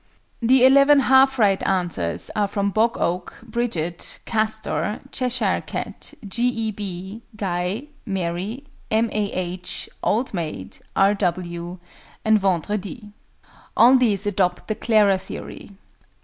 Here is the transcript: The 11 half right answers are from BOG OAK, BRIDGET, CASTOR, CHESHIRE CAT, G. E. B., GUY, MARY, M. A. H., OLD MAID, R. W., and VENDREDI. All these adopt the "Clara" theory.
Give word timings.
The 0.39 0.65
11 0.65 1.01
half 1.01 1.37
right 1.37 1.61
answers 1.61 2.31
are 2.35 2.47
from 2.47 2.71
BOG 2.71 2.97
OAK, 2.97 3.33
BRIDGET, 3.43 4.17
CASTOR, 4.25 4.99
CHESHIRE 5.11 5.61
CAT, 5.61 6.15
G. 6.27 6.47
E. 6.47 6.71
B., 6.71 7.21
GUY, 7.35 7.81
MARY, 8.07 8.63
M. 8.89 9.11
A. 9.13 9.31
H., 9.31 9.87
OLD 10.01 10.33
MAID, 10.33 10.77
R. 10.95 11.13
W., 11.13 11.77
and 12.25 12.39
VENDREDI. 12.41 13.11
All 13.77 13.95
these 13.95 14.25
adopt 14.25 14.67
the 14.67 14.73
"Clara" 14.73 15.19
theory. 15.19 15.77